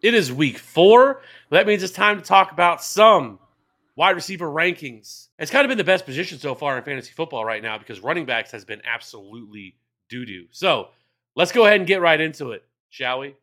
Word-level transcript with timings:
It 0.00 0.14
is 0.14 0.32
week 0.32 0.58
four. 0.58 1.22
That 1.50 1.66
means 1.66 1.82
it's 1.82 1.92
time 1.92 2.18
to 2.18 2.24
talk 2.24 2.52
about 2.52 2.84
some 2.84 3.40
wide 3.96 4.14
receiver 4.14 4.46
rankings. 4.46 5.26
It's 5.40 5.50
kind 5.50 5.64
of 5.64 5.68
been 5.70 5.76
the 5.76 5.82
best 5.82 6.06
position 6.06 6.38
so 6.38 6.54
far 6.54 6.78
in 6.78 6.84
fantasy 6.84 7.10
football 7.10 7.44
right 7.44 7.60
now 7.60 7.78
because 7.78 7.98
running 7.98 8.24
backs 8.24 8.52
has 8.52 8.64
been 8.64 8.80
absolutely 8.84 9.74
doo 10.08 10.24
doo. 10.24 10.46
So 10.52 10.90
let's 11.34 11.50
go 11.50 11.66
ahead 11.66 11.80
and 11.80 11.86
get 11.88 12.00
right 12.00 12.20
into 12.20 12.52
it, 12.52 12.62
shall 12.90 13.18
we? 13.18 13.34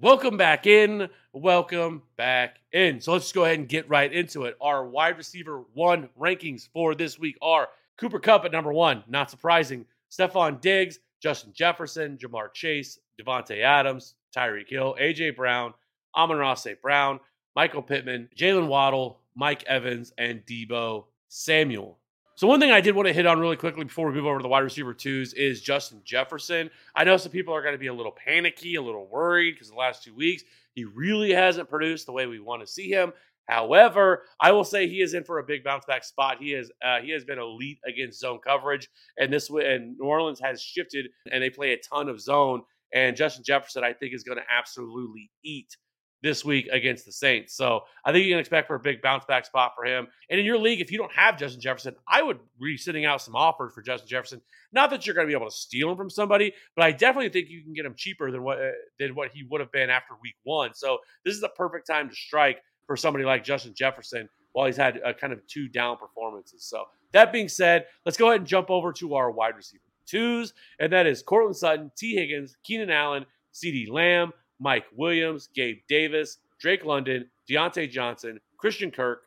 Welcome 0.00 0.38
back 0.38 0.66
in. 0.66 1.10
Welcome 1.34 2.00
back 2.16 2.60
in. 2.72 3.02
So 3.02 3.12
let's 3.12 3.26
just 3.26 3.34
go 3.34 3.44
ahead 3.44 3.58
and 3.58 3.68
get 3.68 3.90
right 3.90 4.10
into 4.10 4.46
it. 4.46 4.56
Our 4.58 4.88
wide 4.88 5.18
receiver 5.18 5.64
one 5.74 6.08
rankings 6.18 6.66
for 6.72 6.94
this 6.94 7.18
week 7.18 7.36
are 7.42 7.68
Cooper 8.00 8.18
Kupp 8.18 8.46
at 8.46 8.52
number 8.52 8.72
one, 8.72 9.04
not 9.08 9.30
surprising. 9.30 9.84
Stefon 10.10 10.60
Diggs, 10.60 10.98
Justin 11.20 11.52
Jefferson, 11.52 12.16
Ja'Marr 12.16 12.52
Chase, 12.54 12.98
Davante 13.20 13.62
Adams, 13.62 14.14
Tyreek 14.34 14.68
Hill, 14.68 14.96
AJ 14.98 15.36
Brown, 15.36 15.74
Amon-Ra 16.16 16.54
St. 16.54 16.80
Brown, 16.80 17.20
Michael 17.54 17.82
Pittman, 17.82 18.28
Jaylen 18.34 18.68
Waddle, 18.68 19.20
Mike 19.34 19.64
Evans, 19.64 20.12
and 20.16 20.44
Deebo 20.46 21.04
Samuel. 21.28 21.98
So 22.36 22.46
one 22.46 22.58
thing 22.58 22.72
I 22.72 22.80
did 22.80 22.94
want 22.94 23.06
to 23.06 23.12
hit 23.12 23.26
on 23.26 23.38
really 23.38 23.56
quickly 23.56 23.84
before 23.84 24.08
we 24.08 24.14
move 24.14 24.24
over 24.24 24.38
to 24.38 24.42
the 24.42 24.48
wide 24.48 24.60
receiver 24.60 24.94
twos 24.94 25.34
is 25.34 25.60
Justin 25.60 26.00
Jefferson. 26.04 26.70
I 26.94 27.04
know 27.04 27.18
some 27.18 27.32
people 27.32 27.54
are 27.54 27.60
going 27.60 27.74
to 27.74 27.78
be 27.78 27.88
a 27.88 27.94
little 27.94 28.12
panicky, 28.12 28.76
a 28.76 28.82
little 28.82 29.06
worried 29.08 29.52
because 29.52 29.68
the 29.68 29.76
last 29.76 30.02
two 30.02 30.14
weeks 30.14 30.42
he 30.74 30.84
really 30.84 31.34
hasn't 31.34 31.68
produced 31.68 32.06
the 32.06 32.12
way 32.12 32.26
we 32.26 32.40
want 32.40 32.62
to 32.62 32.66
see 32.66 32.88
him. 32.88 33.12
However, 33.50 34.22
I 34.40 34.52
will 34.52 34.62
say 34.62 34.86
he 34.86 35.02
is 35.02 35.14
in 35.14 35.24
for 35.24 35.40
a 35.40 35.44
big 35.44 35.64
bounce 35.64 35.84
back 35.84 36.04
spot. 36.04 36.36
He 36.38 36.54
is 36.54 36.70
uh, 36.84 37.00
he 37.00 37.10
has 37.10 37.24
been 37.24 37.40
elite 37.40 37.80
against 37.84 38.20
zone 38.20 38.38
coverage, 38.46 38.88
and 39.18 39.32
this 39.32 39.50
and 39.50 39.98
New 39.98 40.06
Orleans 40.06 40.38
has 40.38 40.62
shifted 40.62 41.08
and 41.32 41.42
they 41.42 41.50
play 41.50 41.72
a 41.72 41.78
ton 41.78 42.08
of 42.08 42.20
zone. 42.20 42.62
And 42.94 43.16
Justin 43.16 43.42
Jefferson, 43.44 43.82
I 43.82 43.92
think, 43.92 44.14
is 44.14 44.22
going 44.22 44.38
to 44.38 44.44
absolutely 44.48 45.30
eat 45.44 45.76
this 46.22 46.44
week 46.44 46.68
against 46.70 47.06
the 47.06 47.12
Saints. 47.12 47.56
So 47.56 47.80
I 48.04 48.12
think 48.12 48.24
you 48.24 48.32
can 48.32 48.40
expect 48.40 48.66
for 48.66 48.76
a 48.76 48.80
big 48.80 49.00
bounce 49.00 49.24
back 49.24 49.46
spot 49.46 49.72
for 49.74 49.84
him. 49.84 50.06
And 50.28 50.38
in 50.38 50.46
your 50.46 50.58
league, 50.58 50.80
if 50.80 50.92
you 50.92 50.98
don't 50.98 51.12
have 51.12 51.38
Justin 51.38 51.60
Jefferson, 51.60 51.94
I 52.06 52.22
would 52.22 52.38
be 52.60 52.76
sending 52.76 53.04
out 53.04 53.22
some 53.22 53.34
offers 53.34 53.72
for 53.74 53.82
Justin 53.82 54.08
Jefferson. 54.08 54.40
Not 54.72 54.90
that 54.90 55.06
you're 55.06 55.14
going 55.14 55.26
to 55.26 55.30
be 55.30 55.36
able 55.36 55.50
to 55.50 55.56
steal 55.56 55.90
him 55.90 55.96
from 55.96 56.10
somebody, 56.10 56.52
but 56.76 56.84
I 56.84 56.92
definitely 56.92 57.30
think 57.30 57.48
you 57.48 57.62
can 57.62 57.72
get 57.72 57.86
him 57.86 57.94
cheaper 57.96 58.30
than 58.30 58.42
what 58.42 58.58
uh, 58.58 58.70
than 58.98 59.14
what 59.14 59.30
he 59.32 59.44
would 59.50 59.60
have 59.60 59.72
been 59.72 59.90
after 59.90 60.14
week 60.22 60.36
one. 60.44 60.74
So 60.74 60.98
this 61.24 61.34
is 61.34 61.40
the 61.40 61.50
perfect 61.56 61.86
time 61.86 62.08
to 62.08 62.14
strike 62.14 62.58
for 62.90 62.96
somebody 62.96 63.24
like 63.24 63.44
Justin 63.44 63.72
Jefferson 63.72 64.28
while 64.50 64.66
he's 64.66 64.76
had 64.76 64.96
a 65.04 65.14
kind 65.14 65.32
of 65.32 65.46
two 65.46 65.68
down 65.68 65.96
performances. 65.96 66.64
So 66.64 66.86
that 67.12 67.32
being 67.32 67.48
said, 67.48 67.86
let's 68.04 68.18
go 68.18 68.30
ahead 68.30 68.40
and 68.40 68.48
jump 68.48 68.68
over 68.68 68.92
to 68.94 69.14
our 69.14 69.30
wide 69.30 69.54
receiver 69.54 69.84
twos, 70.06 70.54
and 70.80 70.92
that 70.92 71.06
is 71.06 71.22
Courtland 71.22 71.54
Sutton, 71.54 71.92
Tee 71.96 72.16
Higgins, 72.16 72.56
Keenan 72.64 72.90
Allen, 72.90 73.26
CeeDee 73.54 73.88
Lamb, 73.88 74.32
Mike 74.58 74.86
Williams, 74.96 75.50
Gabe 75.54 75.78
Davis, 75.88 76.38
Drake 76.58 76.84
London, 76.84 77.30
Diontae 77.48 77.88
Johnson, 77.88 78.40
Christian 78.56 78.90
Kirk, 78.90 79.22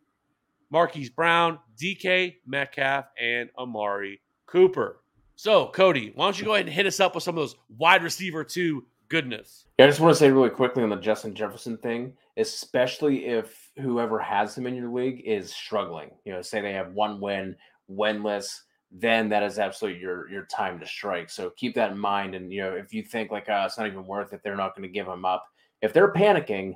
Marquise 0.70 1.10
Brown, 1.10 1.58
DK 1.82 2.36
Metcalf, 2.46 3.06
and 3.18 3.50
Amari 3.58 4.20
Cooper. 4.46 5.00
So, 5.38 5.68
Cody, 5.68 6.12
why 6.16 6.26
don't 6.26 6.38
you 6.38 6.44
go 6.44 6.56
ahead 6.56 6.66
and 6.66 6.76
hit 6.76 6.86
us 6.86 7.00
up 7.00 7.16
with 7.16 7.24
some 7.24 7.38
of 7.38 7.42
those 7.42 7.56
wide 7.78 8.04
receiver 8.04 8.44
two 8.44 8.86
goodness? 9.10 9.66
Yeah, 9.78 9.86
I 9.86 9.88
just 9.88 10.00
want 10.00 10.14
to 10.14 10.20
say 10.20 10.32
really 10.32 10.50
quickly 10.50 10.84
on 10.84 10.90
the 10.90 10.96
Justin 10.96 11.36
Jefferson 11.36 11.78
thing, 11.78 12.14
especially 12.38 13.26
if 13.26 13.72
whoever 13.80 14.20
has 14.20 14.58
him 14.58 14.68
in 14.68 14.76
your 14.76 14.92
league 14.92 15.22
is 15.26 15.54
struggling. 15.54 16.12
You 16.26 16.34
know, 16.34 16.42
say 16.42 16.62
they 16.62 16.74
have 16.74 16.94
one 16.94 17.20
win, 17.20 17.56
winless 17.90 18.60
then 18.94 19.28
that 19.28 19.42
is 19.42 19.58
absolutely 19.58 20.00
your 20.00 20.30
your 20.30 20.46
time 20.46 20.80
to 20.80 20.86
strike. 20.86 21.30
So 21.30 21.50
keep 21.58 21.74
that 21.76 21.92
in 21.92 21.98
mind. 21.98 22.36
And 22.36 22.54
you 22.54 22.62
know, 22.62 22.74
if 22.74 22.94
you 22.94 23.02
think 23.02 23.32
like 23.32 23.50
uh, 23.50 23.64
it's 23.66 23.78
not 23.78 23.88
even 23.88 24.06
worth 24.06 24.34
it, 24.34 24.42
they're 24.44 24.56
not 24.56 24.76
going 24.76 24.88
to 24.88 24.94
give 24.94 25.08
them 25.08 25.26
up. 25.26 25.46
If 25.82 25.94
they're 25.94 26.14
panicking, 26.14 26.76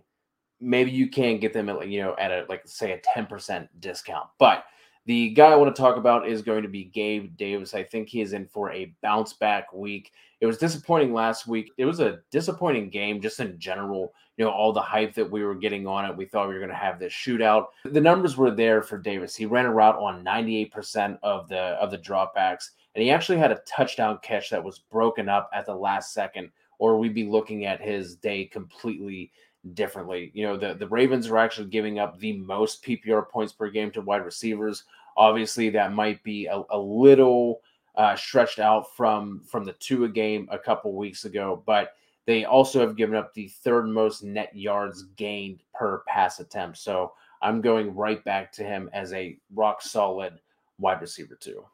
maybe 0.60 0.90
you 0.90 1.10
can 1.10 1.38
get 1.38 1.54
them 1.54 1.70
at 1.70 1.78
like 1.78 1.90
you 1.90 2.02
know 2.02 2.16
at 2.18 2.32
a 2.32 2.46
like 2.50 2.64
say 2.66 2.94
a 2.94 3.00
ten 3.14 3.28
percent 3.28 3.70
discount. 3.80 4.28
But 4.40 4.66
the 5.08 5.30
guy 5.30 5.48
I 5.48 5.56
want 5.56 5.74
to 5.74 5.82
talk 5.82 5.96
about 5.96 6.28
is 6.28 6.42
going 6.42 6.64
to 6.64 6.70
be 6.70 6.84
Gabe 6.84 7.38
Davis. 7.38 7.74
I 7.74 7.82
think 7.82 8.10
he 8.10 8.20
is 8.20 8.34
in 8.34 8.46
for 8.46 8.72
a 8.72 8.94
bounce 9.02 9.32
back 9.32 9.72
week. 9.72 10.12
It 10.42 10.46
was 10.46 10.58
disappointing 10.58 11.14
last 11.14 11.48
week. 11.48 11.72
It 11.78 11.86
was 11.86 12.02
a 12.02 12.20
disappointing 12.30 12.90
game 12.90 13.22
just 13.22 13.40
in 13.40 13.58
general. 13.58 14.14
You 14.36 14.44
know, 14.44 14.52
all 14.52 14.74
the 14.74 14.82
hype 14.82 15.16
that 15.16 15.32
we 15.32 15.46
were 15.46 15.56
getting 15.56 15.88
on 15.88 16.06
it. 16.06 16.16
We 16.16 16.26
thought 16.26 16.50
we 16.50 16.54
were 16.54 16.60
going 16.60 16.72
to 16.72 16.76
have 16.76 17.00
this 17.00 17.14
shootout. 17.14 17.68
The 17.86 18.02
numbers 18.02 18.36
were 18.36 18.52
there 18.52 18.84
for 18.84 18.98
Davis. 18.98 19.34
He 19.34 19.46
ran 19.46 19.66
a 19.66 19.74
route 19.74 19.96
on 19.96 20.26
98% 20.26 21.18
of 21.24 21.48
the 21.48 21.58
of 21.58 21.90
the 21.90 21.98
dropbacks, 21.98 22.72
and 22.94 23.02
he 23.02 23.10
actually 23.10 23.38
had 23.38 23.54
a 23.54 23.62
touchdown 23.66 24.20
catch 24.22 24.50
that 24.50 24.64
was 24.64 24.80
broken 24.92 25.30
up 25.30 25.50
at 25.54 25.66
the 25.66 25.74
last 25.74 26.14
second, 26.14 26.52
or 26.80 26.98
we'd 26.98 27.14
be 27.14 27.26
looking 27.26 27.66
at 27.66 27.82
his 27.82 28.16
day 28.16 28.46
completely 28.46 29.32
differently. 29.74 30.32
You 30.34 30.48
know, 30.48 30.58
the, 30.58 30.74
the 30.74 30.88
Ravens 30.88 31.28
are 31.28 31.38
actually 31.38 31.68
giving 31.68 32.00
up 32.00 32.20
the 32.20 32.34
most 32.34 32.84
PPR 32.84 33.28
points 33.30 33.54
per 33.54 33.70
game 33.70 33.92
to 33.92 34.02
wide 34.02 34.24
receivers. 34.26 34.84
Obviously, 35.16 35.70
that 35.72 35.94
might 35.94 36.24
be 36.24 36.46
a, 36.46 36.62
a 36.70 36.78
little 36.78 37.62
uh, 37.96 38.16
stretched 38.16 38.60
out 38.60 38.96
from 38.96 39.42
from 39.46 39.64
the 39.66 39.74
two 39.74 40.06
a 40.06 40.10
game 40.10 40.48
a 40.52 40.60
couple 40.60 40.94
weeks 40.94 41.26
ago, 41.26 41.64
but 41.66 41.94
they 42.28 42.46
also 42.46 42.80
have 42.80 42.96
given 42.96 43.16
up 43.16 43.34
the 43.34 43.48
third 43.48 43.88
most 43.88 44.24
net 44.24 44.56
yards 44.56 45.04
gained 45.16 45.64
per 45.74 46.04
pass 46.08 46.40
attempt. 46.40 46.78
So 46.78 47.14
I'm 47.42 47.62
going 47.62 47.96
right 47.96 48.24
back 48.24 48.52
to 48.54 48.64
him 48.64 48.90
as 48.94 49.14
a 49.14 49.40
rock 49.56 49.82
solid 49.82 50.40
wide 50.78 51.02
receiver 51.02 51.36
too. 51.36 51.66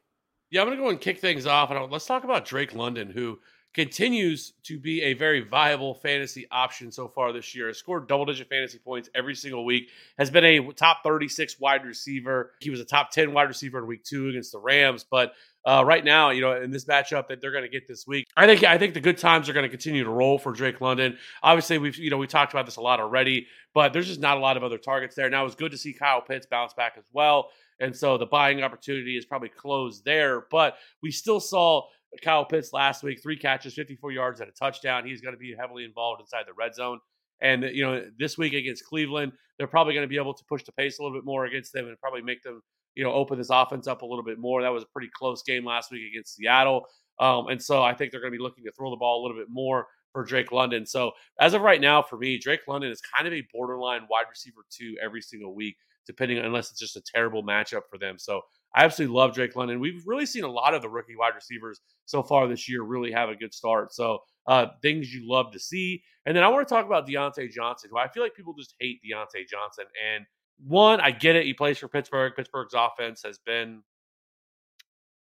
Yeah, 0.50 0.62
I'm 0.62 0.68
going 0.68 0.78
to 0.78 0.84
go 0.84 0.90
and 0.90 1.02
kick 1.02 1.20
things 1.20 1.48
off, 1.48 1.72
and 1.72 1.92
let's 1.92 2.06
talk 2.06 2.24
about 2.24 2.46
Drake 2.46 2.76
London, 2.76 3.10
who 3.10 3.40
continues 3.74 4.54
to 4.64 4.80
be 4.80 5.02
a 5.02 5.14
very 5.14 5.42
viable 5.42 5.96
fantasy 5.96 6.48
option 6.52 6.92
so 6.92 7.08
far 7.08 7.34
this 7.34 7.56
year. 7.56 7.68
Has 7.68 7.78
scored 7.78 8.08
double 8.08 8.26
digit 8.26 8.48
fantasy 8.48 8.78
points 8.78 9.10
every 9.16 9.36
single 9.36 9.66
week. 9.66 9.90
Has 10.18 10.30
been 10.30 10.46
a 10.46 10.72
top 10.74 11.04
36 11.04 11.60
wide 11.60 11.86
receiver. 11.86 12.52
He 12.60 12.70
was 12.70 12.80
a 12.80 12.86
top 12.86 13.12
10 13.12 13.34
wide 13.34 13.48
receiver 13.48 13.80
in 13.80 13.88
week 13.88 14.04
two 14.04 14.30
against 14.30 14.52
the 14.52 14.60
Rams. 14.60 15.06
But 15.10 15.34
uh, 15.66 15.84
right 15.86 16.04
now, 16.04 16.30
you 16.30 16.42
know, 16.42 16.62
in 16.62 16.72
this 16.72 16.86
matchup 16.86 17.28
that 17.30 17.42
they're 17.42 17.52
going 17.52 17.64
to 17.64 17.70
get 17.70 17.88
this 17.88 18.06
week, 18.06 18.28
I 18.36 18.46
think 18.46 18.64
I 18.64 18.78
think 18.78 18.94
the 18.94 19.00
good 19.00 19.18
times 19.18 19.50
are 19.50 19.54
going 19.54 19.64
to 19.64 19.70
continue 19.70 20.04
to 20.04 20.10
roll 20.10 20.38
for 20.38 20.52
Drake 20.52 20.82
London. 20.82 21.18
Obviously, 21.42 21.78
we've 21.78 21.98
you 21.98 22.10
know 22.10 22.18
we 22.18 22.28
talked 22.28 22.54
about 22.54 22.66
this 22.66 22.76
a 22.76 22.82
lot 22.82 23.00
already, 23.00 23.48
but 23.74 23.94
there's 23.94 24.08
just 24.08 24.20
not 24.20 24.38
a 24.38 24.40
lot 24.42 24.58
of 24.58 24.64
other 24.64 24.78
targets 24.78 25.16
there. 25.16 25.30
Now 25.30 25.46
it's 25.46 25.56
good 25.56 25.72
to 25.72 25.78
see 25.78 25.94
Kyle 25.94 26.22
Pitts 26.22 26.46
bounce 26.46 26.74
back 26.74 26.94
as 26.98 27.06
well. 27.14 27.50
And 27.80 27.96
so 27.96 28.18
the 28.18 28.26
buying 28.26 28.62
opportunity 28.62 29.18
is 29.18 29.26
probably 29.26 29.50
closed 29.50 30.06
there, 30.06 30.46
but 30.52 30.76
we 31.02 31.12
still 31.12 31.40
saw 31.40 31.84
Kyle 32.22 32.46
Pitts 32.46 32.74
last 32.74 33.04
week, 33.04 33.22
three 33.22 33.38
catches, 33.38 33.74
54 33.74 34.12
yards, 34.12 34.40
and 34.40 34.50
a 34.50 34.54
touchdown. 34.54 35.06
He's 35.06 35.22
going 35.22 35.34
to 35.34 35.40
be 35.40 35.56
heavily 35.58 35.84
involved 35.84 36.22
inside 36.22 36.44
the 36.48 36.54
red 36.54 36.76
zone. 36.76 37.00
And, 37.42 37.64
you 37.64 37.84
know, 37.84 38.06
this 38.18 38.38
week 38.38 38.54
against 38.54 38.86
Cleveland, 38.86 39.34
they're 39.58 39.68
probably 39.68 39.94
going 39.94 40.06
to 40.06 40.10
be 40.10 40.18
able 40.18 40.34
to 40.34 40.44
push 40.46 40.64
the 40.64 40.72
pace 40.72 41.00
a 41.00 41.04
little 41.04 41.18
bit 41.18 41.26
more 41.26 41.46
against 41.46 41.74
them 41.74 41.88
and 41.88 42.00
probably 42.00 42.22
make 42.22 42.42
them, 42.44 42.62
you 42.96 43.04
know, 43.04 43.12
open 43.12 43.38
this 43.38 43.50
offense 43.50 43.88
up 43.88 44.02
a 44.02 44.06
little 44.06 44.24
bit 44.24 44.40
more. 44.40 44.62
That 44.62 44.70
was 44.70 44.84
a 44.84 44.88
pretty 44.88 45.10
close 45.14 45.44
game 45.44 45.66
last 45.66 45.92
week 45.92 46.10
against 46.10 46.36
Seattle. 46.36 46.86
Um, 47.20 47.48
and 47.48 47.62
so 47.62 47.84
I 47.84 47.94
think 47.94 48.12
they're 48.12 48.22
going 48.22 48.32
to 48.32 48.38
be 48.38 48.44
looking 48.44 48.64
to 48.66 48.72
throw 48.72 48.90
the 48.90 48.96
ball 48.96 49.22
a 49.22 49.24
little 49.24 49.38
bit 49.38 49.50
more 49.50 49.88
for 50.14 50.24
Drake 50.24 50.52
London. 50.52 50.86
So 50.86 51.12
as 51.40 51.54
of 51.54 51.62
right 51.62 51.82
now, 51.82 52.02
for 52.02 52.18
me, 52.18 52.38
Drake 52.38 52.62
London 52.68 52.92
is 52.92 53.02
kind 53.02 53.28
of 53.28 53.34
a 53.34 53.46
borderline 53.54 54.04
wide 54.10 54.26
receiver 54.30 54.62
two 54.70 54.96
every 55.04 55.22
single 55.22 55.54
week, 55.54 55.76
depending 56.06 56.40
on 56.40 56.46
unless 56.46 56.70
it's 56.70 56.80
just 56.80 56.96
a 56.96 57.02
terrible 57.02 57.44
matchup 57.44 57.82
for 57.90 57.98
them. 57.98 58.18
So 58.18 58.42
I 58.76 58.84
absolutely 58.84 59.16
love 59.16 59.34
Drake 59.34 59.56
London. 59.56 59.80
We've 59.80 60.04
really 60.06 60.26
seen 60.26 60.44
a 60.44 60.52
lot 60.52 60.74
of 60.74 60.82
the 60.82 60.90
rookie 60.90 61.16
wide 61.16 61.36
receivers 61.36 61.80
so 62.06 62.24
far 62.24 62.48
this 62.48 62.68
year 62.68 62.82
really 62.82 63.12
have 63.12 63.30
a 63.30 63.36
good 63.36 63.54
start. 63.54 63.94
So 63.94 64.20
uh, 64.48 64.68
things 64.82 65.14
you 65.14 65.30
love 65.30 65.52
to 65.52 65.60
see. 65.60 66.02
And 66.26 66.36
then 66.36 66.44
I 66.44 66.48
want 66.48 66.68
to 66.68 66.74
talk 66.74 66.86
about 66.86 67.08
Diontae 67.08 67.52
Johnson, 67.52 67.90
who 67.92 67.98
I 67.98 68.08
feel 68.08 68.24
like 68.24 68.36
people 68.36 68.54
just 68.58 68.76
hate 68.80 69.00
Diontae 69.04 69.48
Johnson. 69.48 69.86
And 70.14 70.26
one, 70.66 71.02
I 71.02 71.12
get 71.12 71.36
it. 71.36 71.46
He 71.46 71.54
plays 71.54 71.78
for 71.78 71.88
Pittsburgh. 71.88 72.34
Pittsburgh's 72.36 72.74
offense 72.76 73.22
has 73.24 73.38
been 73.38 73.84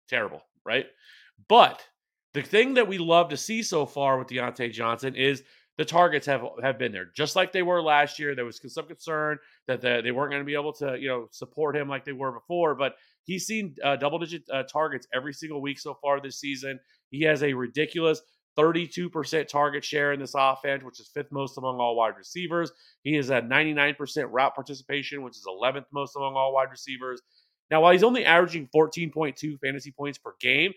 terrible, 0.08 0.42
right? 0.64 0.86
But 1.48 1.82
the 2.34 2.42
thing 2.42 2.74
that 2.74 2.88
we 2.88 2.98
love 2.98 3.28
to 3.30 3.36
see 3.36 3.62
so 3.62 3.86
far 3.86 4.18
with 4.18 4.28
Diontae 4.28 4.72
Johnson 4.72 5.14
is 5.14 5.42
the 5.78 5.84
targets 5.84 6.26
have 6.26 6.42
have 6.62 6.78
been 6.78 6.92
there, 6.92 7.10
just 7.16 7.34
like 7.34 7.52
they 7.52 7.62
were 7.62 7.82
last 7.82 8.18
year. 8.18 8.34
There 8.34 8.44
was 8.44 8.60
some 8.66 8.86
concern 8.86 9.38
that 9.66 9.80
the, 9.80 10.00
they 10.04 10.10
weren't 10.10 10.30
going 10.30 10.42
to 10.42 10.46
be 10.46 10.54
able 10.54 10.72
to, 10.74 10.98
you 10.98 11.08
know, 11.08 11.28
support 11.30 11.76
him 11.76 11.88
like 11.88 12.04
they 12.04 12.12
were 12.12 12.32
before, 12.32 12.74
but 12.74 12.94
he's 13.24 13.46
seen 13.46 13.74
uh, 13.82 13.96
double 13.96 14.18
digit 14.18 14.42
uh, 14.52 14.64
targets 14.64 15.06
every 15.14 15.32
single 15.32 15.62
week 15.62 15.78
so 15.78 15.96
far 16.02 16.20
this 16.20 16.38
season. 16.38 16.78
He 17.10 17.22
has 17.22 17.42
a 17.42 17.54
ridiculous 17.54 18.20
32% 18.58 19.48
target 19.48 19.84
share 19.84 20.12
in 20.12 20.20
this 20.20 20.34
offense, 20.36 20.84
which 20.84 21.00
is 21.00 21.10
fifth 21.14 21.32
most 21.32 21.56
among 21.56 21.78
all 21.78 21.96
wide 21.96 22.16
receivers. 22.18 22.70
He 23.02 23.16
is 23.16 23.30
at 23.30 23.48
99% 23.48 24.26
route 24.30 24.54
participation, 24.54 25.22
which 25.22 25.36
is 25.36 25.46
11th 25.48 25.86
most 25.92 26.16
among 26.16 26.34
all 26.34 26.52
wide 26.52 26.70
receivers. 26.70 27.22
Now, 27.70 27.80
while 27.80 27.92
he's 27.92 28.02
only 28.02 28.26
averaging 28.26 28.68
14.2 28.74 29.58
fantasy 29.60 29.90
points 29.90 30.18
per 30.18 30.34
game, 30.40 30.72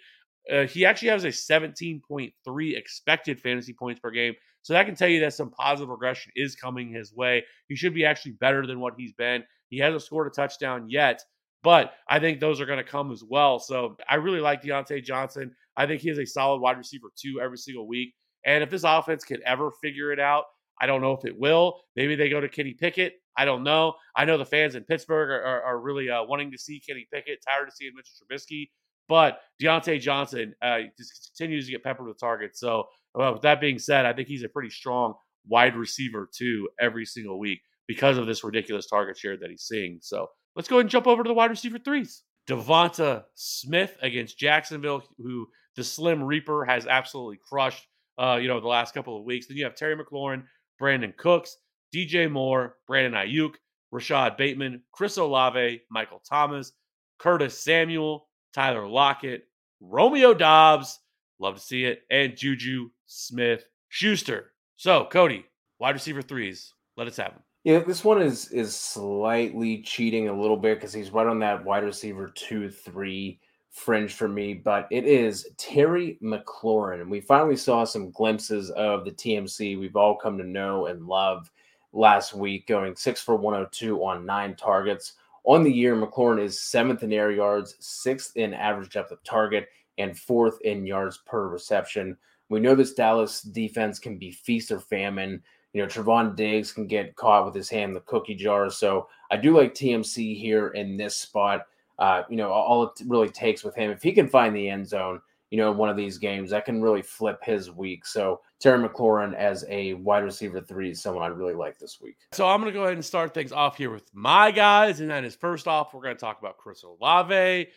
uh, 0.51 0.63
he 0.63 0.85
actually 0.85 1.09
has 1.09 1.25
a 1.25 1.29
17.3 1.29 2.77
expected 2.77 3.41
fantasy 3.41 3.73
points 3.73 3.99
per 3.99 4.11
game. 4.11 4.33
So 4.65 4.73
that 4.73 4.87
can 4.87 4.95
tell 4.95 5.07
you 5.07 5.19
that 5.19 5.35
some 5.35 5.51
positive 5.51 5.89
regression 5.89 6.31
is 6.35 6.55
coming 6.55 6.89
his 6.89 7.13
way. 7.13 7.43
He 7.67 7.75
should 7.75 7.93
be 7.93 8.03
actually 8.03 8.31
better 8.31 8.65
than 8.65 8.79
what 8.79 8.95
he's 8.97 9.13
been. 9.13 9.43
He 9.69 9.77
hasn't 9.77 10.01
scored 10.01 10.25
a 10.25 10.31
touchdown 10.31 10.89
yet, 10.89 11.21
but 11.61 11.93
I 12.09 12.17
think 12.17 12.39
those 12.39 12.59
are 12.59 12.65
going 12.65 12.83
to 12.83 12.83
come 12.83 13.11
as 13.11 13.23
well. 13.23 13.59
So 13.59 13.95
I 14.09 14.15
really 14.15 14.39
like 14.39 14.63
Diontae 14.63 15.03
Johnson. 15.03 15.55
I 15.77 15.85
think 15.85 16.01
he 16.01 16.09
is 16.09 16.17
a 16.17 16.25
solid 16.25 16.61
wide 16.61 16.79
receiver 16.79 17.09
too 17.15 17.39
every 17.39 17.59
single 17.59 17.87
week. 17.87 18.15
And 18.43 18.63
if 18.63 18.71
this 18.71 18.83
offense 18.83 19.23
can 19.23 19.37
ever 19.45 19.69
figure 19.83 20.11
it 20.11 20.19
out, 20.19 20.45
I 20.81 20.87
don't 20.87 21.01
know 21.01 21.11
if 21.11 21.25
it 21.25 21.39
will. 21.39 21.81
Maybe 21.95 22.15
they 22.15 22.27
go 22.27 22.41
to 22.41 22.49
Kenny 22.49 22.73
Pickett. 22.73 23.13
I 23.37 23.45
don't 23.45 23.61
know. 23.61 23.93
I 24.15 24.25
know 24.25 24.39
the 24.39 24.45
fans 24.45 24.73
in 24.73 24.83
Pittsburgh 24.83 25.29
are, 25.29 25.43
are, 25.43 25.61
are 25.61 25.79
really 25.79 26.09
uh, 26.09 26.23
wanting 26.23 26.51
to 26.51 26.57
see 26.57 26.79
Kenny 26.79 27.07
Pickett, 27.13 27.37
tired 27.47 27.67
of 27.67 27.75
seeing 27.75 27.91
Mitchell 27.95 28.15
Trubisky. 28.19 28.69
But 29.07 29.41
Diontae 29.61 30.01
Johnson 30.01 30.55
uh, 30.63 30.79
just 30.97 31.31
continues 31.37 31.67
to 31.67 31.71
get 31.71 31.83
peppered 31.83 32.07
with 32.07 32.19
targets. 32.19 32.59
So, 32.59 32.85
uh, 33.19 33.31
with 33.33 33.41
that 33.43 33.61
being 33.61 33.79
said, 33.79 34.05
I 34.05 34.13
think 34.13 34.27
he's 34.27 34.43
a 34.43 34.49
pretty 34.49 34.69
strong 34.69 35.13
wide 35.47 35.75
receiver 35.75 36.29
too 36.35 36.69
every 36.79 37.05
single 37.05 37.39
week 37.39 37.59
because 37.87 38.17
of 38.17 38.25
this 38.25 38.43
ridiculous 38.43 38.87
target 38.87 39.17
share 39.17 39.37
that 39.37 39.49
he's 39.49 39.63
seeing. 39.63 39.99
So, 40.01 40.27
let's 40.55 40.67
go 40.67 40.77
ahead 40.77 40.85
and 40.85 40.89
jump 40.89 41.07
over 41.07 41.23
to 41.23 41.27
the 41.27 41.33
wide 41.33 41.51
receiver 41.51 41.79
threes. 41.79 42.23
Devonta 42.47 43.23
Smith 43.33 43.95
against 44.01 44.37
Jacksonville, 44.37 45.03
who 45.17 45.47
the 45.75 45.83
Slim 45.83 46.23
Reaper 46.23 46.65
has 46.65 46.87
absolutely 46.87 47.39
crushed. 47.47 47.85
Uh, 48.17 48.39
you 48.41 48.47
know, 48.47 48.61
the 48.61 48.67
last 48.67 48.93
couple 48.93 49.17
of 49.17 49.25
weeks. 49.25 49.47
Then 49.47 49.57
you 49.57 49.65
have 49.65 49.75
Terry 49.75 49.95
McLaurin, 49.97 50.43
Brandin 50.81 51.15
Cooks, 51.17 51.57
DJ 51.93 52.31
Moore, 52.31 52.77
Brandon 52.87 53.13
Aiyuk, 53.13 53.55
Rashod 53.91 54.37
Bateman, 54.37 54.83
Chris 54.93 55.17
Olave, 55.17 55.81
Michael 55.91 56.21
Thomas, 56.27 56.71
Curtis 57.19 57.61
Samuel, 57.61 58.27
Tyler 58.53 58.87
Lockett, 58.87 59.43
Romeo 59.81 60.33
Doubs, 60.33 60.99
love 61.39 61.55
to 61.55 61.61
see 61.61 61.85
it, 61.85 62.01
and 62.09 62.35
Juju 62.35 62.89
Smith 63.05 63.65
Schuster. 63.89 64.51
So, 64.77 65.07
Cody, 65.11 65.45
wide 65.79 65.95
receiver 65.95 66.21
threes, 66.21 66.73
let 66.97 67.07
us 67.07 67.17
have 67.17 67.33
them. 67.33 67.43
Yeah, 67.63 67.79
this 67.79 68.03
one 68.03 68.21
is 68.21 68.51
is 68.51 68.75
slightly 68.75 69.81
cheating 69.81 70.29
a 70.29 70.39
little 70.39 70.57
bit 70.57 70.77
because 70.77 70.93
he's 70.93 71.11
right 71.11 71.25
on 71.25 71.39
that 71.39 71.65
wide 71.65 71.83
receiver 71.83 72.31
two 72.35 72.69
three 72.69 73.39
fringe 73.75 74.13
for 74.13 74.27
me, 74.27 74.53
but 74.53 74.87
it 74.89 75.05
is 75.05 75.49
Terry 75.57 76.17
McLaurin. 76.23 77.01
And 77.01 77.11
we 77.11 77.19
finally 77.19 77.57
saw 77.57 77.83
some 77.83 78.11
glimpses 78.11 78.69
of 78.71 79.03
the 79.03 79.11
TMC 79.11 79.77
we've 79.77 79.97
all 79.97 80.15
come 80.15 80.37
to 80.37 80.45
know 80.45 80.85
and 80.85 81.05
love 81.05 81.51
last 81.91 82.33
week, 82.33 82.67
going 82.67 82.95
six 82.95 83.21
for 83.21 83.35
102 83.35 84.01
on 84.01 84.25
nine 84.25 84.55
targets. 84.55 85.13
On 85.43 85.63
the 85.63 85.71
year, 85.71 85.95
McLaurin 85.95 86.41
is 86.41 86.61
seventh 86.61 87.03
in 87.03 87.11
air 87.11 87.31
yards, 87.31 87.75
sixth 87.79 88.37
in 88.37 88.53
average 88.53 88.93
depth 88.93 89.11
of 89.11 89.23
target, 89.23 89.67
and 89.97 90.17
fourth 90.17 90.59
in 90.61 90.85
yards 90.85 91.19
per 91.25 91.47
reception. 91.47 92.17
We 92.49 92.59
know 92.59 92.75
this 92.75 92.93
Dallas 92.93 93.41
defense 93.41 93.99
can 93.99 94.17
be 94.17 94.31
feast 94.31 94.71
or 94.71 94.79
famine. 94.79 95.41
You 95.73 95.81
know, 95.81 95.87
Trevon 95.87 96.35
Diggs 96.35 96.71
can 96.71 96.87
get 96.87 97.15
caught 97.15 97.45
with 97.45 97.55
his 97.55 97.69
hand 97.69 97.89
in 97.89 97.93
the 97.93 98.01
cookie 98.01 98.35
jar. 98.35 98.69
So 98.69 99.07
I 99.31 99.37
do 99.37 99.55
like 99.55 99.73
TMC 99.73 100.39
here 100.39 100.69
in 100.69 100.95
this 100.95 101.15
spot. 101.15 101.65
Uh, 101.97 102.23
you 102.29 102.35
know, 102.35 102.51
all 102.51 102.83
it 102.83 102.91
really 103.07 103.29
takes 103.29 103.63
with 103.63 103.75
him, 103.75 103.89
if 103.91 104.03
he 104.03 104.11
can 104.11 104.27
find 104.27 104.55
the 104.55 104.69
end 104.69 104.87
zone, 104.87 105.21
you 105.51 105.57
know, 105.57 105.71
one 105.71 105.89
of 105.89 105.95
these 105.95 106.17
games, 106.17 106.49
that 106.49 106.65
can 106.65 106.81
really 106.81 107.01
flip 107.01 107.39
his 107.41 107.71
week. 107.71 108.05
So 108.05 108.41
Terry 108.59 108.85
McLaurin 108.85 109.33
as 109.33 109.63
a 109.69 109.93
wide 109.93 110.23
receiver 110.23 110.59
three 110.59 110.91
is 110.91 111.01
someone 111.01 111.23
I 111.23 111.27
really 111.27 111.53
like 111.53 111.77
this 111.77 112.01
week. 112.01 112.17
So 112.33 112.47
I'm 112.47 112.59
going 112.59 112.73
to 112.73 112.77
go 112.77 112.83
ahead 112.83 112.95
and 112.95 113.05
start 113.05 113.33
things 113.33 113.51
off 113.51 113.77
here 113.77 113.91
with 113.91 114.13
my 114.13 114.51
guys. 114.51 114.99
And 114.99 115.09
then 115.09 115.29
first 115.29 115.67
off, 115.67 115.93
we're 115.93 116.01
going 116.01 116.15
to 116.15 116.19
talk 116.19 116.39
about 116.39 116.57
Chris 116.57 116.83
Olave. 116.83 117.69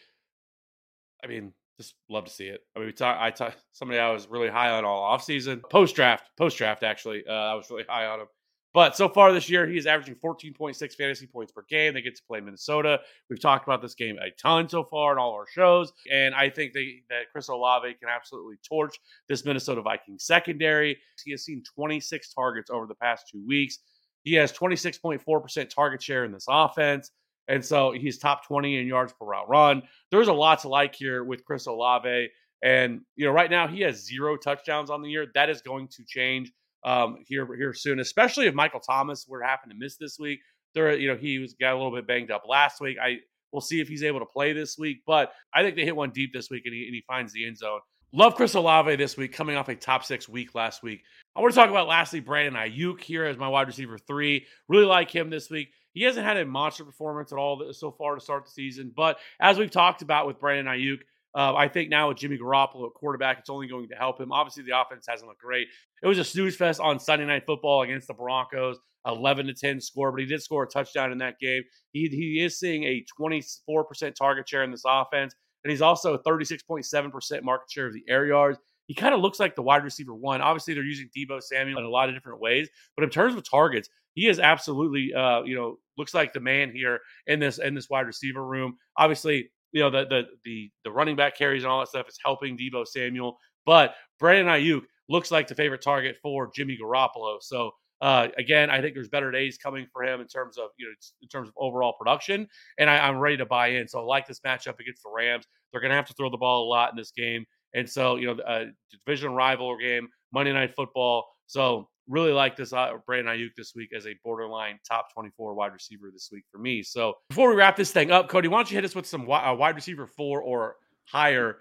I 1.22 1.26
mean, 1.26 1.52
just 1.78 1.94
love 2.10 2.24
to 2.24 2.30
see 2.30 2.46
it. 2.46 2.60
I 2.74 2.80
mean, 2.80 2.86
we 2.86 2.92
talk, 2.92 3.16
I 3.18 3.30
talk, 3.30 3.56
somebody 3.72 3.98
I 3.98 4.10
was 4.10 4.28
really 4.28 4.48
high 4.48 4.70
on 4.70 4.84
all 4.84 5.16
offseason, 5.16 5.62
post 5.70 5.94
draft, 5.96 6.30
post 6.36 6.58
draft, 6.58 6.82
actually. 6.82 7.24
Uh, 7.26 7.32
I 7.32 7.54
was 7.54 7.70
really 7.70 7.84
high 7.88 8.06
on 8.06 8.20
him. 8.20 8.26
But 8.74 8.96
so 8.96 9.08
far 9.08 9.32
this 9.32 9.48
year, 9.48 9.66
he 9.66 9.78
is 9.78 9.86
averaging 9.86 10.16
14.6 10.16 10.94
fantasy 10.94 11.26
points 11.26 11.52
per 11.52 11.64
game. 11.70 11.94
They 11.94 12.02
get 12.02 12.14
to 12.16 12.22
play 12.28 12.40
Minnesota. 12.40 13.00
We've 13.30 13.40
talked 13.40 13.66
about 13.66 13.80
this 13.80 13.94
game 13.94 14.18
a 14.18 14.30
ton 14.40 14.68
so 14.68 14.84
far 14.84 15.12
in 15.12 15.18
all 15.18 15.32
our 15.32 15.46
shows. 15.50 15.92
And 16.12 16.34
I 16.34 16.50
think 16.50 16.74
they, 16.74 17.00
that 17.08 17.30
Chris 17.32 17.48
Olave 17.48 17.94
can 17.94 18.10
absolutely 18.10 18.56
torch 18.68 18.98
this 19.26 19.44
Minnesota 19.44 19.80
Vikings 19.80 20.24
secondary. 20.24 20.98
He 21.24 21.30
has 21.30 21.44
seen 21.44 21.62
26 21.74 22.34
targets 22.34 22.70
over 22.70 22.86
the 22.86 22.94
past 22.94 23.28
two 23.32 23.42
weeks. 23.46 23.78
He 24.22 24.34
has 24.34 24.52
26.4% 24.52 25.70
target 25.70 26.02
share 26.02 26.24
in 26.26 26.32
this 26.32 26.46
offense. 26.48 27.10
And 27.48 27.64
so 27.64 27.92
he's 27.92 28.18
top 28.18 28.46
20 28.46 28.78
in 28.78 28.86
yards 28.86 29.12
per 29.12 29.26
route 29.26 29.48
run. 29.48 29.82
There's 30.10 30.28
a 30.28 30.32
lot 30.32 30.60
to 30.60 30.68
like 30.68 30.94
here 30.94 31.24
with 31.24 31.44
Chris 31.44 31.66
Olave. 31.66 32.28
And, 32.62 33.00
you 33.16 33.24
know, 33.24 33.32
right 33.32 33.50
now 33.50 33.66
he 33.66 33.80
has 33.82 34.04
zero 34.04 34.36
touchdowns 34.36 34.90
on 34.90 35.02
the 35.02 35.08
year. 35.08 35.26
That 35.34 35.48
is 35.48 35.62
going 35.62 35.88
to 35.88 36.04
change 36.06 36.52
um, 36.84 37.18
here 37.26 37.46
here 37.56 37.72
soon, 37.72 38.00
especially 38.00 38.46
if 38.46 38.54
Michael 38.54 38.80
Thomas 38.80 39.26
were 39.28 39.40
to 39.40 39.46
happen 39.46 39.70
to 39.70 39.76
miss 39.76 39.96
this 39.96 40.18
week. 40.18 40.40
There, 40.74 40.96
you 40.96 41.08
know, 41.08 41.16
he 41.16 41.38
was 41.38 41.54
got 41.54 41.72
a 41.72 41.76
little 41.76 41.94
bit 41.94 42.06
banged 42.06 42.30
up 42.30 42.42
last 42.48 42.80
week. 42.80 42.98
I 43.02 43.18
we'll 43.52 43.60
see 43.60 43.80
if 43.80 43.88
he's 43.88 44.02
able 44.02 44.20
to 44.20 44.26
play 44.26 44.52
this 44.52 44.76
week, 44.78 44.98
but 45.06 45.32
I 45.54 45.62
think 45.62 45.76
they 45.76 45.84
hit 45.84 45.96
one 45.96 46.10
deep 46.10 46.32
this 46.32 46.50
week 46.50 46.62
and 46.66 46.74
he, 46.74 46.84
and 46.84 46.94
he 46.94 47.02
finds 47.06 47.32
the 47.32 47.46
end 47.46 47.56
zone. 47.56 47.80
Love 48.12 48.34
Chris 48.34 48.54
Olave 48.54 48.96
this 48.96 49.16
week, 49.16 49.32
coming 49.32 49.56
off 49.56 49.68
a 49.68 49.74
top 49.74 50.04
six 50.04 50.28
week 50.28 50.54
last 50.54 50.82
week. 50.82 51.02
I 51.36 51.40
want 51.40 51.52
to 51.52 51.60
talk 51.60 51.68
about 51.68 51.88
lastly 51.88 52.20
Brandon 52.20 52.54
Aiyuk 52.54 53.00
here 53.02 53.24
as 53.24 53.36
my 53.36 53.48
wide 53.48 53.66
receiver 53.66 53.98
three. 53.98 54.46
Really 54.68 54.86
like 54.86 55.10
him 55.10 55.28
this 55.28 55.50
week. 55.50 55.68
He 55.98 56.04
hasn't 56.04 56.24
had 56.24 56.36
a 56.36 56.46
monster 56.46 56.84
performance 56.84 57.32
at 57.32 57.38
all 57.38 57.72
so 57.72 57.90
far 57.90 58.14
to 58.14 58.20
start 58.20 58.44
the 58.44 58.52
season, 58.52 58.92
but 58.96 59.18
as 59.40 59.58
we've 59.58 59.70
talked 59.70 60.00
about 60.00 60.28
with 60.28 60.38
Brandon 60.38 60.72
Aiyuk, 60.72 60.98
uh, 61.34 61.54
I 61.56 61.66
think 61.66 61.90
now 61.90 62.08
with 62.08 62.18
Jimmy 62.18 62.38
Garoppolo 62.38 62.86
at 62.86 62.94
quarterback, 62.94 63.40
it's 63.40 63.50
only 63.50 63.66
going 63.66 63.88
to 63.88 63.96
help 63.96 64.20
him. 64.20 64.30
Obviously, 64.30 64.62
the 64.62 64.80
offense 64.80 65.06
hasn't 65.08 65.28
looked 65.28 65.40
great. 65.40 65.66
It 66.00 66.06
was 66.06 66.18
a 66.18 66.24
snooze 66.24 66.54
fest 66.54 66.78
on 66.78 67.00
Sunday 67.00 67.26
Night 67.26 67.42
Football 67.46 67.82
against 67.82 68.06
the 68.06 68.14
Broncos, 68.14 68.78
11 69.06 69.46
to 69.46 69.54
10 69.54 69.80
score, 69.80 70.12
but 70.12 70.20
he 70.20 70.26
did 70.26 70.40
score 70.40 70.62
a 70.62 70.68
touchdown 70.68 71.10
in 71.10 71.18
that 71.18 71.40
game. 71.40 71.64
He, 71.90 72.06
he 72.06 72.44
is 72.44 72.60
seeing 72.60 72.84
a 72.84 73.04
24% 73.20 74.14
target 74.14 74.48
share 74.48 74.62
in 74.62 74.70
this 74.70 74.84
offense, 74.86 75.34
and 75.64 75.70
he's 75.72 75.82
also 75.82 76.16
36.7% 76.18 77.42
market 77.42 77.70
share 77.72 77.88
of 77.88 77.92
the 77.92 78.04
air 78.08 78.26
yards. 78.26 78.58
He 78.88 78.94
kind 78.94 79.14
of 79.14 79.20
looks 79.20 79.38
like 79.38 79.54
the 79.54 79.62
wide 79.62 79.84
receiver 79.84 80.14
one. 80.14 80.40
Obviously, 80.40 80.74
they're 80.74 80.82
using 80.82 81.08
Deebo 81.16 81.42
Samuel 81.42 81.78
in 81.78 81.84
a 81.84 81.90
lot 81.90 82.08
of 82.08 82.14
different 82.14 82.40
ways, 82.40 82.68
but 82.96 83.04
in 83.04 83.10
terms 83.10 83.34
of 83.34 83.48
targets, 83.48 83.88
he 84.14 84.26
is 84.26 84.40
absolutely, 84.40 85.14
uh, 85.14 85.42
you 85.42 85.54
know, 85.54 85.76
looks 85.96 86.14
like 86.14 86.32
the 86.32 86.40
man 86.40 86.72
here 86.72 86.98
in 87.26 87.38
this 87.38 87.58
in 87.58 87.74
this 87.74 87.88
wide 87.88 88.06
receiver 88.06 88.44
room. 88.44 88.76
Obviously, 88.96 89.50
you 89.72 89.82
know 89.82 89.90
the 89.90 90.06
the 90.06 90.22
the 90.44 90.70
the 90.84 90.90
running 90.90 91.16
back 91.16 91.36
carries 91.36 91.62
and 91.62 91.70
all 91.70 91.80
that 91.80 91.88
stuff 91.88 92.08
is 92.08 92.18
helping 92.24 92.56
Deebo 92.56 92.86
Samuel, 92.86 93.38
but 93.66 93.94
Brandon 94.18 94.46
Aiyuk 94.46 94.82
looks 95.08 95.30
like 95.30 95.46
the 95.46 95.54
favorite 95.54 95.82
target 95.82 96.16
for 96.22 96.50
Jimmy 96.54 96.76
Garoppolo. 96.82 97.38
So 97.40 97.72
uh, 98.00 98.28
again, 98.38 98.70
I 98.70 98.80
think 98.80 98.94
there's 98.94 99.08
better 99.08 99.30
days 99.30 99.58
coming 99.58 99.86
for 99.92 100.04
him 100.04 100.20
in 100.20 100.28
terms 100.28 100.56
of 100.56 100.70
you 100.78 100.86
know 100.86 100.92
in 101.22 101.28
terms 101.28 101.48
of 101.48 101.54
overall 101.56 101.94
production, 101.98 102.46
and 102.78 102.88
I, 102.88 103.08
am 103.08 103.18
ready 103.18 103.36
to 103.38 103.46
buy 103.46 103.68
in. 103.68 103.88
So 103.88 104.00
I 104.00 104.02
like 104.04 104.26
this 104.26 104.40
matchup 104.40 104.78
against 104.78 105.02
the 105.02 105.10
Rams. 105.14 105.46
They're 105.72 105.80
going 105.80 105.90
to 105.90 105.96
have 105.96 106.06
to 106.06 106.14
throw 106.14 106.30
the 106.30 106.36
ball 106.36 106.64
a 106.64 106.68
lot 106.68 106.90
in 106.90 106.96
this 106.96 107.10
game, 107.10 107.44
and 107.74 107.88
so 107.88 108.16
you 108.16 108.26
know 108.26 108.42
a 108.46 108.66
division 108.90 109.32
rival 109.32 109.76
game, 109.78 110.08
Monday 110.32 110.52
Night 110.52 110.74
Football. 110.74 111.26
So 111.46 111.88
really 112.08 112.32
like 112.32 112.56
this 112.56 112.72
uh, 112.72 112.92
Brandon 113.06 113.34
Aiyuk 113.34 113.50
this 113.56 113.74
week 113.74 113.90
as 113.94 114.06
a 114.06 114.14
borderline 114.24 114.78
top 114.88 115.12
24 115.12 115.54
wide 115.54 115.72
receiver 115.72 116.10
this 116.12 116.30
week 116.32 116.44
for 116.50 116.58
me. 116.58 116.82
So 116.82 117.14
before 117.28 117.50
we 117.50 117.56
wrap 117.56 117.76
this 117.76 117.92
thing 117.92 118.10
up, 118.10 118.28
Cody, 118.28 118.48
why 118.48 118.58
don't 118.58 118.70
you 118.70 118.76
hit 118.76 118.84
us 118.84 118.94
with 118.94 119.06
some 119.06 119.30
uh, 119.30 119.54
wide 119.54 119.74
receiver 119.74 120.06
four 120.06 120.42
or 120.42 120.76
higher 121.04 121.58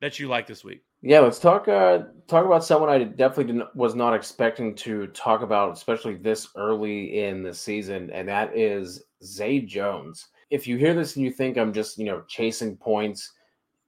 that 0.00 0.18
you 0.18 0.28
like 0.28 0.46
this 0.46 0.64
week? 0.64 0.82
Yeah, 1.02 1.20
let's 1.20 1.38
talk 1.38 1.66
uh, 1.66 2.00
talk 2.28 2.44
about 2.44 2.62
someone 2.62 2.90
I 2.90 3.04
definitely 3.04 3.62
was 3.74 3.94
not 3.94 4.14
expecting 4.14 4.74
to 4.76 5.06
talk 5.08 5.40
about, 5.40 5.72
especially 5.72 6.16
this 6.16 6.48
early 6.56 7.22
in 7.22 7.42
the 7.42 7.54
season, 7.54 8.10
and 8.10 8.28
that 8.28 8.54
is 8.54 9.04
Zay 9.24 9.60
Jones. 9.60 10.26
If 10.50 10.66
you 10.66 10.76
hear 10.76 10.92
this 10.92 11.16
and 11.16 11.24
you 11.24 11.32
think 11.32 11.56
I'm 11.56 11.72
just 11.72 11.96
you 11.96 12.04
know 12.04 12.22
chasing 12.28 12.76
points, 12.76 13.32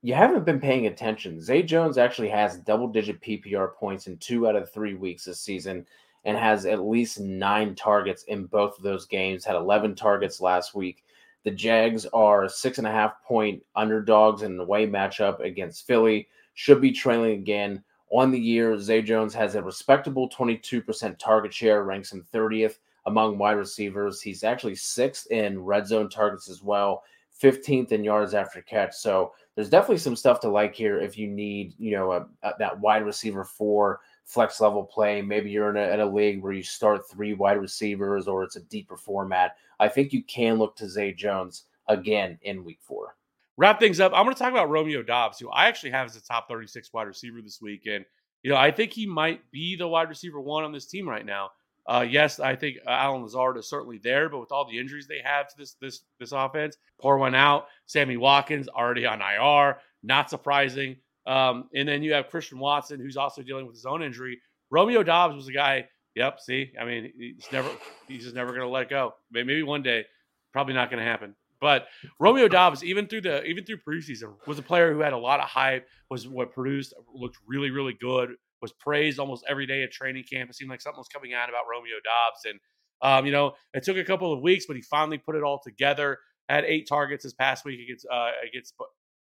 you 0.03 0.15
haven't 0.15 0.45
been 0.45 0.61
paying 0.61 0.87
attention. 0.87 1.41
Zay 1.41 1.63
Jones 1.63 1.97
actually 1.97 2.29
has 2.29 2.59
double 2.59 2.89
digit 2.89 3.21
PPR 3.21 3.75
points 3.75 4.09
in 4.09 4.17
two 4.19 4.49
out 4.49 4.57
of 4.57 4.71
three 4.71 4.95
weeks 4.95 5.25
this 5.25 5.41
season 5.41 5.87
and 6.25 6.37
has 6.37 6.67
at 6.67 6.85
least 6.85 7.21
nine 7.21 7.75
targets 7.77 8.25
in 8.25 8.47
both 8.47 8.77
of 8.77 8.83
those 8.83 9.07
games, 9.07 9.45
had 9.45 9.55
11 9.55 9.95
targets 9.95 10.41
last 10.41 10.75
week. 10.75 11.05
The 11.45 11.53
Jags 11.53 12.05
are 12.07 12.49
six 12.49 12.79
and 12.79 12.87
a 12.87 12.93
half 12.93 13.23
point 13.25 13.63
underdogs 13.77 14.43
in 14.43 14.57
the 14.57 14.65
away 14.65 14.87
matchup 14.87 15.41
against 15.41 15.87
Philly, 15.87 16.29
should 16.55 16.81
be 16.81 16.93
trailing 16.93 17.33
again 17.33 17.83
On 18.13 18.31
the 18.31 18.39
year, 18.39 18.79
Zay 18.79 19.03
Jones 19.03 19.33
has 19.35 19.55
a 19.55 19.63
respectable 19.63 20.29
22% 20.29 21.19
target 21.19 21.55
share, 21.55 21.85
ranks 21.85 22.13
him 22.13 22.27
30th 22.33 22.79
among 23.07 23.39
wide 23.39 23.53
receivers. 23.53 24.21
He's 24.21 24.45
actually 24.45 24.75
sixth 24.75 25.31
in 25.31 25.59
red 25.59 25.87
zone 25.87 26.11
targets 26.11 26.51
as 26.51 26.63
well, 26.63 27.05
15th 27.41 27.91
in 27.91 28.05
yards 28.05 28.35
after 28.35 28.61
catch. 28.61 28.95
So 28.95 29.33
there's 29.55 29.69
definitely 29.69 29.99
some 29.99 30.17
stuff 30.17 30.41
to 30.41 30.49
like 30.49 30.75
here 30.75 30.99
if 30.99 31.19
you 31.19 31.29
need, 31.29 31.75
you 31.79 31.93
know, 31.93 32.13
a, 32.13 32.27
a, 32.43 32.53
that 32.59 32.81
wide 32.81 33.05
receiver 33.05 33.45
for 33.45 34.01
flex 34.25 34.61
level 34.61 34.85
play. 34.85 35.21
Maybe 35.21 35.51
you're 35.51 35.71
in 35.71 35.77
a, 35.77 35.93
in 35.95 36.01
a 36.01 36.07
league 36.07 36.43
where 36.43 36.53
you 36.53 36.63
start 36.63 37.09
three 37.11 37.35
wide 37.35 37.61
receivers 37.61 38.29
or 38.29 38.45
it's 38.45 38.57
a 38.57 38.63
deeper 38.63 38.97
format. 38.97 39.57
I 39.79 39.89
think 39.89 40.13
you 40.13 40.23
can 40.25 40.57
look 40.57 40.77
to 40.77 40.89
Zay 40.89 41.13
Jones 41.13 41.65
again 41.89 42.39
in 42.43 42.65
week 42.65 42.79
four. 42.81 43.17
Wrap 43.59 43.79
things 43.79 44.01
up. 44.01 44.13
I'm 44.15 44.25
going 44.25 44.35
to 44.35 44.39
talk 44.39 44.53
about 44.53 44.71
Romeo 44.71 45.03
Doubs, 45.03 45.39
who 45.39 45.51
I 45.51 45.67
actually 45.67 45.91
have 45.91 46.07
as 46.07 46.17
a 46.17 46.23
top 46.23 46.49
36 46.49 46.93
wide 46.93 47.07
receiver 47.07 47.43
this 47.43 47.61
week. 47.61 47.83
And, 47.87 48.05
you 48.43 48.51
know, 48.51 48.57
I 48.57 48.71
think 48.71 48.93
he 48.93 49.07
might 49.07 49.43
be 49.51 49.77
the 49.77 49.87
wide 49.87 50.09
receiver 50.09 50.41
one 50.41 50.65
on 50.65 50.73
this 50.73 50.87
team 50.87 51.07
right 51.07 51.27
now. 51.27 51.51
Uh, 51.87 52.07
yes, 52.09 52.39
I 52.39 52.55
think 52.55 52.79
uh, 52.87 52.91
Allen 52.91 53.23
Lazard 53.23 53.57
is 53.57 53.69
certainly 53.69 53.99
there, 54.03 54.29
but 54.29 54.39
with 54.39 54.53
all 54.53 54.69
the 54.71 54.79
injuries 54.79 55.09
they 55.09 55.21
have 55.25 55.49
to 55.49 55.55
this 55.57 55.75
this 55.81 56.05
this 56.21 56.33
offense, 56.33 56.77
pour 57.01 57.19
one 57.19 57.35
out. 57.35 57.67
Sammy 57.87 58.17
Watkins 58.17 58.69
already 58.69 59.05
on 59.05 59.21
IR, 59.21 59.79
not 60.03 60.31
surprising. 60.31 60.97
Um, 61.27 61.69
and 61.75 61.89
then 61.89 62.03
you 62.03 62.13
have 62.13 62.31
Christian 62.31 62.59
Watson, 62.59 63.01
who's 63.01 63.17
also 63.17 63.43
dealing 63.43 63.67
with 63.67 63.75
his 63.75 63.87
own 63.87 64.03
injury. 64.03 64.41
Romeo 64.71 65.03
Doubs 65.03 65.35
was 65.35 65.49
a 65.49 65.53
guy. 65.53 65.89
Yep. 66.15 66.41
See, 66.41 66.73
I 66.81 66.85
mean, 66.85 67.13
he's 67.17 67.49
never 67.51 67.69
he's 68.07 68.25
just 68.25 68.35
never 68.35 68.51
going 68.51 68.63
to 68.63 68.69
let 68.69 68.89
go. 68.89 69.15
Maybe 69.31 69.63
one 69.63 69.83
day, 69.83 70.05
probably 70.53 70.75
not 70.75 70.91
going 70.91 71.03
to 71.03 71.09
happen. 71.09 71.35
But 71.61 71.87
Romeo 72.19 72.49
Doubs, 72.49 72.83
even 72.83 73.07
through 73.07 73.21
the 73.23 73.45
even 73.45 73.65
through 73.65 73.79
preseason, 73.79 74.35
was 74.47 74.59
a 74.59 74.63
player 74.63 74.93
who 74.93 75.01
had 75.01 75.13
a 75.13 75.19
lot 75.19 75.41
of 75.41 75.49
hype. 75.49 75.87
Was 76.11 76.29
what 76.29 76.53
produced 76.53 76.93
looked 77.15 77.39
really 77.47 77.71
really 77.71 77.97
good 78.01 78.31
was 78.63 78.73
praised 78.73 79.19
almost 79.19 79.45
every 79.49 79.67
day 79.67 79.83
at 79.83 79.91
training 79.91 80.25
camp. 80.31 80.49
It 80.49 80.57
seemed 80.57 80.71
like 80.71 80.81
something 80.81 80.99
was 80.99 81.09
coming 81.09 81.35
out 81.35 81.49
about 81.49 81.65
Romeo 81.71 81.97
Doubs. 82.05 82.45
And, 82.47 82.61
um, 83.03 83.27
you 83.27 83.33
know, 83.33 83.53
it 83.75 83.83
took 83.83 83.97
a 83.97 84.05
couple 84.05 84.33
of 84.33 84.41
weeks, 84.41 84.65
but 84.67 84.77
he 84.77 84.83
finally 84.83 85.19
put 85.19 85.35
it 85.35 85.43
all 85.43 85.61
together. 85.63 86.19
Had 86.49 86.65
eight 86.65 86.89
targets 86.89 87.25
this 87.25 87.35
past 87.35 87.65
week 87.65 87.81
against, 87.81 88.07
uh, 88.11 88.31
against, 88.49 88.75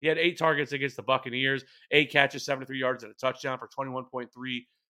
he 0.02 0.08
had 0.08 0.18
eight 0.18 0.38
targets 0.38 0.72
against 0.72 0.96
the 0.96 1.04
Buccaneers, 1.04 1.64
eight 1.92 2.12
catches, 2.12 2.46
73 2.46 2.78
yards, 2.78 3.04
and 3.04 3.12
a 3.12 3.16
touchdown 3.16 3.58
for 3.58 3.68
21.3 3.68 4.28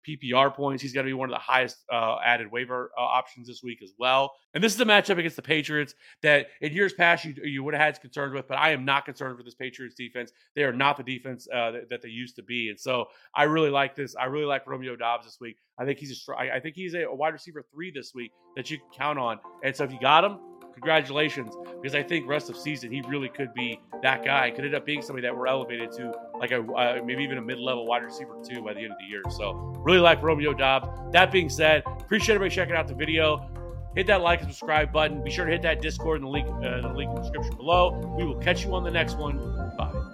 PPR 0.07 0.55
points. 0.55 0.83
He's 0.83 0.93
going 0.93 1.07
to 1.07 1.11
be 1.11 1.15
one 1.15 1.29
of 1.29 1.35
the 1.35 1.41
highest 1.41 1.85
uh, 1.93 2.17
added 2.25 2.51
waiver 2.51 2.91
uh, 2.97 3.01
options 3.01 3.49
this 3.49 3.63
week 3.63 3.83
as 3.83 3.93
well. 3.99 4.33
And 4.55 4.63
this 4.63 4.75
is 4.75 4.81
a 4.81 4.85
matchup 4.85 5.19
against 5.19 5.37
the 5.37 5.43
Patriots 5.43 5.95
that 6.23 6.49
in 6.61 6.73
years 6.73 6.93
past 6.93 7.25
you, 7.25 7.35
you 7.43 7.65
would 7.65 7.75
have 7.75 7.83
had 7.83 8.01
concerns 8.01 8.35
with, 8.35 8.47
but 8.47 8.59
I 8.59 8.71
am 8.71 8.85
not 8.85 9.05
concerned 9.05 9.37
with 9.37 9.47
this 9.47 9.55
Patriots 9.55 9.95
defense. 9.95 10.33
They 10.55 10.63
are 10.63 10.73
not 10.73 10.97
the 10.97 11.03
defense 11.03 11.49
uh, 11.53 11.73
that, 11.73 11.91
that, 11.91 12.03
they 12.03 12.09
used 12.09 12.37
to 12.37 12.43
be, 12.43 12.69
and 12.69 12.79
so 12.79 13.07
I 13.35 13.45
really 13.45 13.71
like 13.71 13.97
this. 13.97 14.15
I 14.15 14.27
really 14.27 14.45
like 14.45 14.67
Romeo 14.67 14.95
Doubs 14.97 15.25
this 15.25 15.39
week. 15.41 15.57
I 15.79 15.85
think 15.85 15.99
he's 15.99 16.29
a 16.29 16.35
I 16.37 16.61
think 16.61 16.77
he's 16.77 16.95
a, 16.95 17.05
a 17.05 17.15
wide 17.15 17.33
receiver 17.33 17.65
three 17.73 17.91
this 17.91 18.15
week 18.15 18.33
that 18.57 18.71
you 18.71 18.79
can 18.79 18.87
count 18.97 19.19
on. 19.19 19.39
And 19.63 19.75
so 19.75 19.85
if 19.85 19.93
you 19.93 19.99
got 20.01 20.25
him, 20.25 20.39
congratulations 20.75 21.55
because 21.81 21.95
I 21.95 22.03
think 22.03 22.29
rest 22.29 22.51
of 22.51 22.57
season 22.57 22.91
he 22.93 23.03
really 23.09 23.29
could 23.29 23.55
be 23.55 23.81
that 24.03 24.25
guy. 24.25 24.51
Could 24.51 24.65
end 24.65 24.75
up 24.75 24.85
being 24.85 25.03
somebody 25.03 25.27
that 25.27 25.37
we're 25.37 25.47
elevated 25.47 25.91
to 25.93 26.13
like 26.39 26.51
a 26.51 26.63
uh, 26.63 27.01
maybe 27.05 27.23
even 27.23 27.39
a 27.39 27.43
mid-level 27.43 27.87
wide 27.87 28.03
receiver 28.03 28.37
too 28.47 28.63
by 28.63 28.75
the 28.75 28.81
end 28.81 28.93
of 28.93 28.99
the 28.99 29.07
year. 29.07 29.23
So 29.31 29.53
really 29.79 30.01
like 30.01 30.23
Romeo 30.23 30.53
Doubs. 30.53 30.89
That 31.13 31.33
being 31.33 31.49
said, 31.49 31.83
appreciate 31.87 32.35
everybody 32.35 32.55
checking 32.55 32.75
out 32.75 32.89
the 32.89 32.95
video. 32.95 33.49
Hit 33.95 34.09
that 34.09 34.23
like 34.23 34.41
and 34.43 34.51
subscribe 34.51 34.93
button. 34.93 35.23
Be 35.23 35.31
sure 35.31 35.45
to 35.45 35.53
hit 35.53 35.63
that 35.63 35.81
Discord 35.81 36.17
in 36.19 36.25
the 36.25 36.29
link, 36.29 36.49
uh, 36.49 36.81
the 36.81 36.93
link 36.95 37.11
in 37.11 37.15
the 37.15 37.23
description 37.23 37.57
below. 37.57 38.15
We 38.19 38.25
will 38.25 38.41
catch 38.41 38.65
you 38.65 38.75
on 38.75 38.83
the 38.83 38.91
next 38.91 39.17
one. 39.17 39.39
Bye. 39.79 40.14